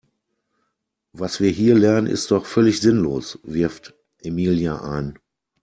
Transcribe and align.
Was 1.13 1.39
wir 1.41 1.51
hier 1.51 1.75
lernen 1.75 2.07
ist 2.07 2.31
doch 2.31 2.47
völlig 2.47 2.79
sinnlos, 2.81 3.37
wirft 3.43 3.93
Emilia 4.23 4.81
ein. 4.83 5.19